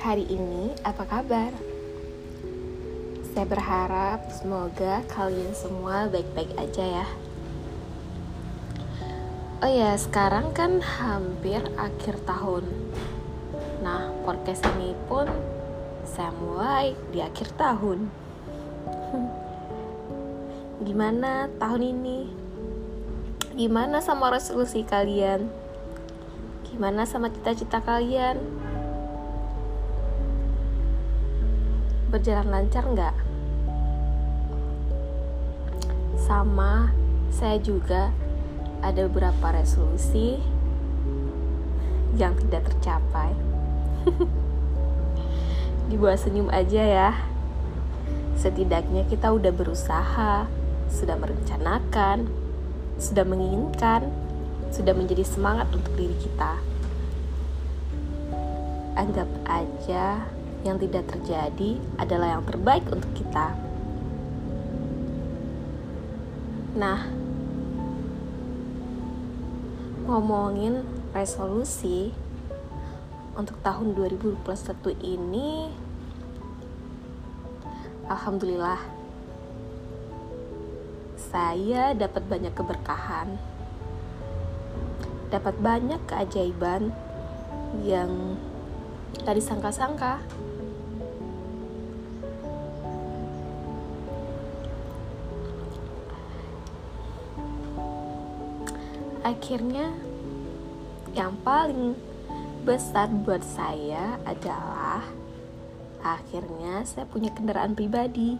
hari 0.00 0.24
ini 0.32 0.72
apa 0.80 1.04
kabar? 1.04 1.52
Saya 3.36 3.44
berharap 3.44 4.32
semoga 4.32 5.04
kalian 5.12 5.52
semua 5.52 6.08
baik-baik 6.08 6.56
aja 6.56 7.04
ya. 7.04 7.06
Oh 9.60 9.68
ya, 9.68 9.92
sekarang 10.00 10.56
kan 10.56 10.80
hampir 10.80 11.60
akhir 11.76 12.16
tahun. 12.24 12.64
Nah, 13.84 14.08
podcast 14.24 14.64
ini 14.72 14.96
pun 15.04 15.28
saya 16.08 16.32
mulai 16.32 16.96
di 17.12 17.20
akhir 17.20 17.52
tahun. 17.60 18.08
Gimana 20.88 21.52
tahun 21.60 21.82
ini? 21.92 22.32
Gimana 23.52 24.00
sama 24.00 24.32
resolusi 24.32 24.80
kalian? 24.80 25.44
Gimana 26.72 27.04
sama 27.04 27.28
cita-cita 27.28 27.84
kalian? 27.84 28.65
Berjalan 32.16 32.48
lancar 32.48 32.80
nggak? 32.88 33.16
Sama, 36.16 36.88
saya 37.28 37.60
juga 37.60 38.08
ada 38.80 39.04
beberapa 39.04 39.52
resolusi 39.52 40.40
yang 42.16 42.32
tidak 42.40 42.72
tercapai. 42.72 43.36
Dibuat 45.92 46.24
senyum 46.24 46.48
aja 46.48 46.80
ya. 46.80 47.10
Setidaknya 48.40 49.04
kita 49.12 49.36
udah 49.36 49.52
berusaha, 49.52 50.48
sudah 50.88 51.16
merencanakan, 51.20 52.32
sudah 52.96 53.28
menginginkan, 53.28 54.08
sudah 54.72 54.96
menjadi 54.96 55.20
semangat 55.20 55.68
untuk 55.68 55.92
diri 56.00 56.16
kita. 56.16 56.56
Anggap 58.96 59.28
aja 59.44 60.35
yang 60.66 60.82
tidak 60.82 61.06
terjadi 61.06 61.78
adalah 61.96 62.38
yang 62.38 62.44
terbaik 62.44 62.82
untuk 62.90 63.08
kita. 63.14 63.54
Nah, 66.76 67.08
ngomongin 70.06 70.82
resolusi 71.14 72.12
untuk 73.36 73.58
tahun 73.60 73.92
2021 73.96 74.96
ini 75.02 75.68
Alhamdulillah 78.06 78.80
saya 81.18 81.90
dapat 81.92 82.22
banyak 82.30 82.54
keberkahan 82.54 83.34
dapat 85.28 85.58
banyak 85.58 85.98
keajaiban 86.06 86.94
yang 87.82 88.38
tadi 89.26 89.42
sangka-sangka 89.42 90.22
akhirnya 99.26 99.90
yang 101.18 101.34
paling 101.42 101.98
besar 102.62 103.10
buat 103.10 103.42
saya 103.42 104.22
adalah 104.22 105.02
akhirnya 105.98 106.86
saya 106.86 107.10
punya 107.10 107.34
kendaraan 107.34 107.74
pribadi. 107.74 108.38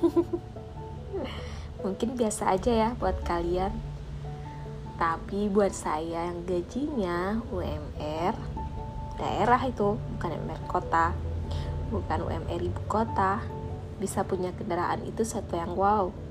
Mungkin 1.84 2.16
biasa 2.16 2.56
aja 2.56 2.72
ya 2.72 2.88
buat 2.96 3.20
kalian. 3.28 3.76
Tapi 4.96 5.52
buat 5.52 5.76
saya 5.76 6.32
yang 6.32 6.48
gajinya 6.48 7.44
UMR 7.52 8.32
daerah 9.20 9.60
itu 9.68 10.00
bukan 10.16 10.32
UMR 10.32 10.62
kota. 10.64 11.12
Bukan 11.92 12.18
UMR 12.24 12.60
ibu 12.72 12.80
kota. 12.88 13.44
Bisa 14.00 14.24
punya 14.24 14.48
kendaraan 14.56 15.04
itu 15.04 15.28
satu 15.28 15.60
yang 15.60 15.76
wow 15.76 16.21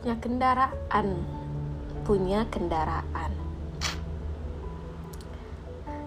punya 0.00 0.16
kendaraan. 0.16 1.08
Punya 2.08 2.40
kendaraan. 2.48 3.32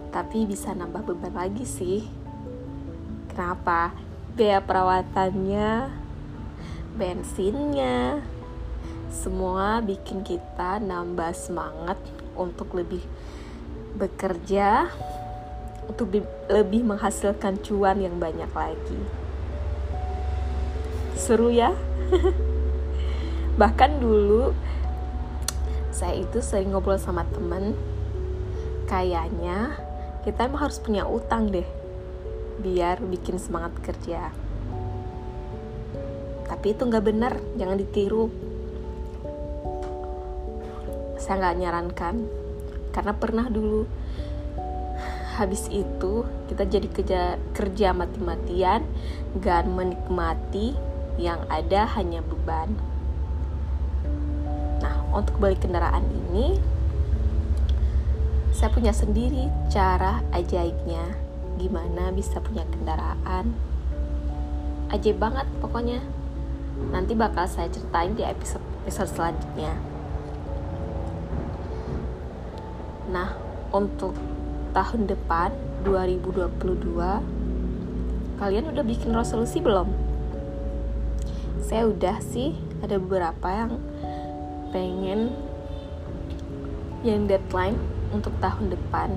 Tapi 0.10 0.50
bisa 0.50 0.74
nambah 0.74 1.14
beban 1.14 1.38
lagi 1.38 1.62
sih. 1.62 2.02
Kenapa? 3.30 3.94
Biaya 4.34 4.66
perawatannya 4.66 5.94
bensinnya 6.98 8.26
semua 9.14 9.78
bikin 9.86 10.26
kita 10.26 10.82
nambah 10.82 11.30
semangat 11.38 12.02
untuk 12.34 12.74
lebih 12.74 13.06
bekerja 13.94 14.90
untuk 15.86 16.10
lebih 16.50 16.82
menghasilkan 16.82 17.62
cuan 17.62 18.02
yang 18.02 18.18
banyak 18.18 18.50
lagi. 18.58 19.02
Seru 21.14 21.54
ya 21.54 21.78
bahkan 23.54 24.02
dulu 24.02 24.50
saya 25.94 26.26
itu 26.26 26.42
sering 26.42 26.74
ngobrol 26.74 26.98
sama 26.98 27.22
temen. 27.30 27.78
Kayaknya 28.90 29.78
kita 30.26 30.50
emang 30.50 30.66
harus 30.66 30.82
punya 30.82 31.06
utang 31.06 31.54
deh 31.54 31.66
biar 32.60 32.98
bikin 33.06 33.38
semangat 33.38 33.78
kerja. 33.86 34.34
Tapi 36.50 36.66
itu 36.74 36.82
nggak 36.82 37.06
benar 37.06 37.34
jangan 37.56 37.78
ditiru. 37.78 38.26
Saya 41.22 41.40
nggak 41.40 41.58
nyarankan 41.62 42.16
karena 42.90 43.14
pernah 43.14 43.46
dulu. 43.54 43.86
Habis 45.38 45.70
itu 45.70 46.26
kita 46.50 46.66
jadi 46.66 46.88
kerja 46.90 47.22
kerja 47.58 47.90
mati-matian 47.90 48.86
gak 49.42 49.66
menikmati 49.66 50.78
yang 51.18 51.42
ada 51.50 51.90
hanya 51.98 52.22
beban 52.22 52.93
untuk 55.14 55.38
beli 55.38 55.56
kendaraan 55.56 56.04
ini 56.34 56.58
saya 58.54 58.70
punya 58.70 58.94
sendiri 58.94 59.50
cara 59.74 60.22
ajaibnya. 60.30 61.18
Gimana 61.58 62.14
bisa 62.14 62.38
punya 62.42 62.66
kendaraan? 62.70 63.54
Ajaib 64.94 65.18
banget 65.18 65.50
pokoknya. 65.58 66.06
Nanti 66.94 67.18
bakal 67.18 67.50
saya 67.50 67.70
ceritain 67.70 68.14
di 68.14 68.24
episode 68.26 68.62
episode 68.86 69.10
selanjutnya. 69.10 69.74
Nah 73.10 73.34
untuk 73.74 74.14
tahun 74.74 75.08
depan 75.10 75.52
2022 75.88 78.38
kalian 78.38 78.66
udah 78.70 78.84
bikin 78.86 79.18
resolusi 79.18 79.60
belum? 79.60 79.90
Saya 81.64 81.88
udah 81.90 82.22
sih 82.22 82.54
ada 82.86 83.02
beberapa 83.02 83.50
yang 83.50 83.82
pengen 84.74 85.30
yang 87.06 87.30
deadline 87.30 87.78
untuk 88.10 88.34
tahun 88.42 88.74
depan. 88.74 89.14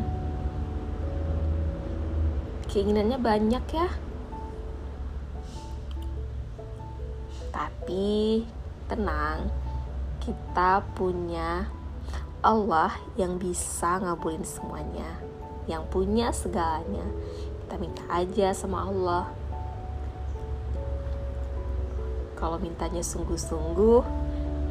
Keinginannya 2.68 3.16
banyak 3.16 3.64
ya. 3.72 3.88
Tapi 7.48 8.44
tenang 8.86 9.48
kita 10.20 10.84
punya 10.92 11.72
Allah 12.44 12.92
yang 13.16 13.40
bisa 13.40 13.96
ngabulin 14.04 14.44
semuanya 14.44 15.36
yang 15.66 15.82
punya 15.90 16.30
segalanya. 16.30 17.02
Kita 17.66 17.74
minta 17.78 18.02
aja 18.06 18.54
sama 18.54 18.86
Allah. 18.86 19.26
Kalau 22.38 22.56
mintanya 22.62 23.02
sungguh-sungguh 23.02 24.25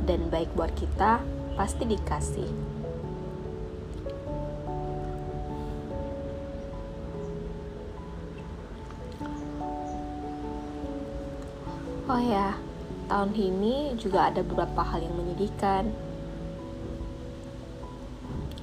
dan 0.05 0.29
baik 0.29 0.53
buat 0.53 0.69
kita, 0.77 1.19
pasti 1.57 1.83
dikasih. 1.89 2.49
Oh 12.05 12.21
ya, 12.21 12.53
tahun 13.09 13.33
ini 13.33 13.97
juga 13.97 14.29
ada 14.29 14.45
beberapa 14.45 14.85
hal 14.85 15.01
yang 15.01 15.17
menyedihkan. 15.17 15.89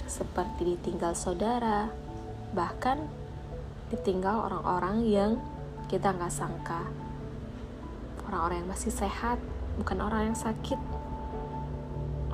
Seperti 0.06 0.78
ditinggal 0.78 1.18
saudara, 1.18 1.90
bahkan 2.54 3.10
ditinggal 3.90 4.46
orang-orang 4.46 5.02
yang 5.04 5.30
kita 5.90 6.14
nggak 6.14 6.30
sangka. 6.30 6.86
Orang-orang 8.30 8.62
yang 8.62 8.70
masih 8.70 8.94
sehat, 8.94 9.42
bukan 9.74 9.98
orang 10.00 10.32
yang 10.32 10.38
sakit 10.38 10.78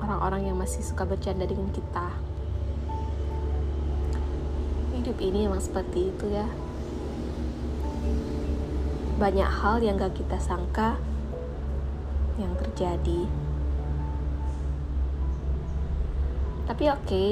orang-orang 0.09 0.49
yang 0.49 0.57
masih 0.57 0.81
suka 0.81 1.05
bercanda 1.05 1.45
dengan 1.45 1.69
kita 1.69 2.09
hidup 4.97 5.21
ini 5.21 5.45
emang 5.45 5.61
seperti 5.61 6.09
itu 6.09 6.25
ya 6.33 6.49
banyak 9.21 9.45
hal 9.45 9.85
yang 9.85 10.01
gak 10.01 10.17
kita 10.17 10.41
sangka 10.41 10.97
yang 12.41 12.57
terjadi 12.57 13.29
tapi 16.65 16.89
oke 16.89 17.05
okay, 17.05 17.31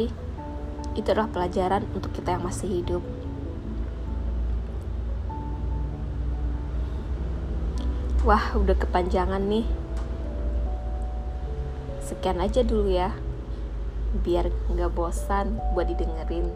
itu 0.97 1.13
adalah 1.13 1.30
pelajaran 1.30 1.85
untuk 1.94 2.09
kita 2.09 2.33
yang 2.33 2.44
masih 2.44 2.81
hidup. 2.81 3.06
Wah, 8.25 8.57
udah 8.57 8.75
kepanjangan 8.75 9.39
nih. 9.45 9.87
Sekian 12.07 12.39
aja 12.39 12.63
dulu 12.63 12.88
ya. 12.88 13.12
Biar 14.24 14.48
nggak 14.71 14.95
bosan 14.95 15.59
buat 15.75 15.92
didengerin. 15.92 16.48